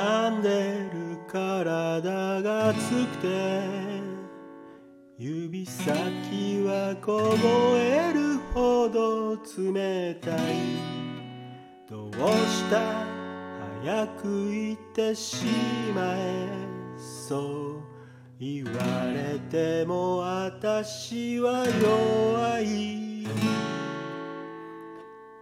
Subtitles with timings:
[0.00, 3.60] 傷んでる体が熱くて
[5.18, 7.36] 指先は凍
[7.76, 10.38] えるほど冷たい。
[11.86, 12.80] どうした？
[13.82, 15.44] 早く行ってし
[15.94, 16.48] まえ。
[16.96, 17.82] そう
[18.38, 18.70] 言わ
[19.12, 23.26] れても私は弱い。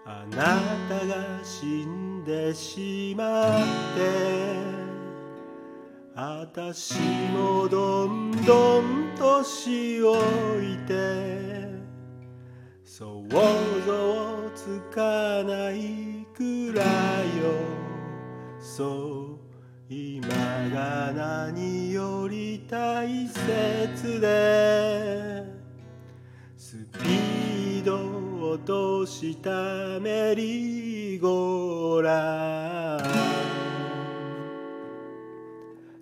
[0.05, 3.65] あなたが死んでしまっ
[3.97, 4.48] て
[6.21, 6.99] 私
[7.33, 10.17] もどんどん年老
[10.61, 11.69] いて
[12.85, 13.25] 想
[13.87, 16.87] 像つかないくらい
[17.39, 17.45] よ。
[18.59, 19.39] そ
[19.89, 20.27] う今
[20.75, 25.45] が何より大切で
[26.57, 27.95] スピード
[28.45, 32.58] を落としたメリーゴーラン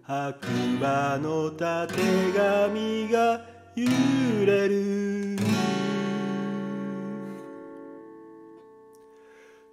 [0.09, 0.37] 白
[0.79, 1.95] 馬のたて
[2.33, 3.41] がみが
[3.75, 3.89] 揺
[4.47, 5.37] れる。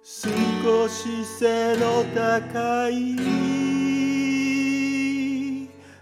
[0.02, 3.16] 少し背の高い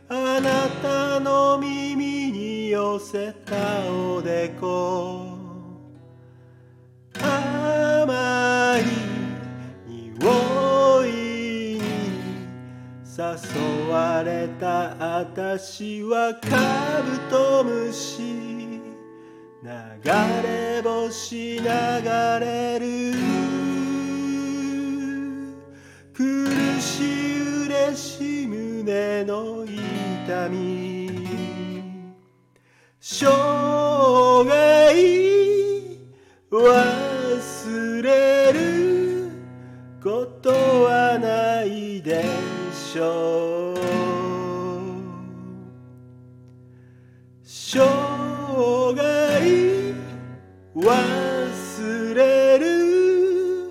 [0.09, 3.55] あなたの耳に寄せた
[3.93, 5.22] おでこ。
[14.13, 18.23] 誘われた私はカブトムシ
[19.63, 19.71] 流
[20.43, 23.15] れ星流れる。
[26.13, 26.21] 苦
[26.81, 31.11] しい嬉しい胸の痛み。
[33.01, 34.95] 生涯
[36.51, 39.31] 忘れる
[40.03, 42.25] ことはないで
[42.73, 43.32] しょう。
[50.75, 53.71] 忘れる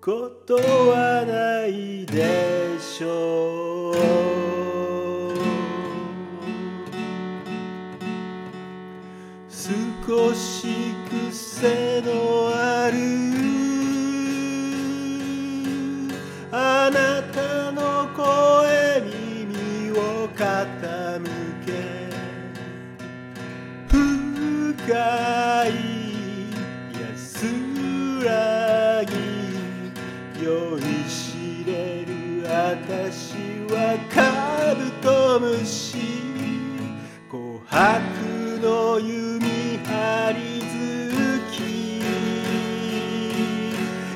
[0.00, 3.94] ことはないでしょう。
[9.48, 10.66] 少し
[11.30, 12.98] 癖のある
[16.50, 21.22] あなたの声耳を傾
[21.64, 21.70] け。
[23.88, 24.92] 深
[25.46, 25.74] い安
[28.24, 29.12] らぎ
[30.42, 32.10] 酔いしれる
[32.44, 33.34] 私
[33.68, 33.74] は
[34.08, 36.20] カブトムシ。
[37.30, 40.74] 琥珀の弓張り付
[41.52, 41.60] き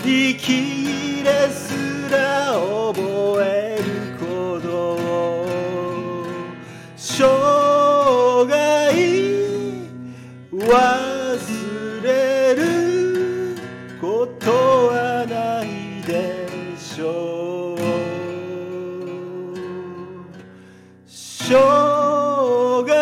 [0.05, 1.64] 息切れす
[11.35, 13.57] 忘れる。
[14.01, 14.51] こと
[14.89, 16.47] はないで
[16.79, 17.79] しょう。
[21.07, 21.55] 生
[22.87, 22.95] 涯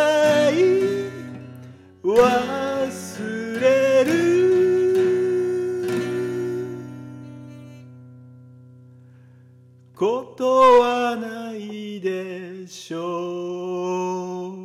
[2.03, 4.11] 忘れる
[9.95, 14.62] ことはないでしょう